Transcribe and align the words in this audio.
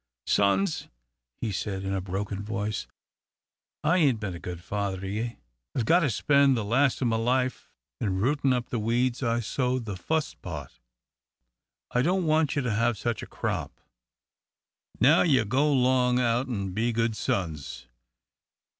"Sons," 0.25 0.87
he 1.41 1.51
said, 1.51 1.83
in 1.83 1.93
a 1.93 2.01
broken 2.01 2.41
voice, 2.41 2.87
"I 3.83 3.97
ain't 3.97 4.19
been 4.19 4.33
a 4.33 4.39
good 4.39 4.63
father 4.63 4.99
to 5.01 5.07
ye. 5.07 5.37
I've 5.75 5.85
got 5.85 5.99
to 5.99 6.09
spend 6.09 6.57
the 6.57 6.65
last 6.65 7.03
o' 7.03 7.05
my 7.05 7.17
life 7.17 7.69
in 7.99 8.17
rootin' 8.19 8.51
up 8.51 8.69
the 8.69 8.79
weeds 8.79 9.21
I 9.21 9.41
sowed 9.41 9.85
the 9.85 9.95
fust 9.95 10.41
part. 10.41 10.79
I 11.91 12.01
don't 12.01 12.25
want 12.25 12.55
you 12.55 12.63
to 12.63 12.71
have 12.73 12.97
such 12.97 13.21
a 13.21 13.27
crop. 13.27 13.79
Now 14.99 15.21
you 15.21 15.45
go 15.45 15.71
'long 15.71 16.19
out 16.19 16.47
an' 16.49 16.71
be 16.71 16.91
good 16.91 17.15
sons. 17.15 17.85